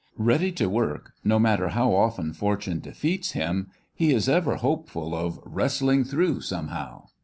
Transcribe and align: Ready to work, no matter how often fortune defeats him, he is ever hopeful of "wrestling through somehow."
Ready 0.17 0.51
to 0.53 0.67
work, 0.67 1.13
no 1.23 1.37
matter 1.37 1.67
how 1.67 1.93
often 1.93 2.33
fortune 2.33 2.79
defeats 2.79 3.33
him, 3.33 3.67
he 3.93 4.11
is 4.13 4.27
ever 4.27 4.55
hopeful 4.55 5.13
of 5.13 5.39
"wrestling 5.45 6.05
through 6.05 6.41
somehow." 6.41 7.03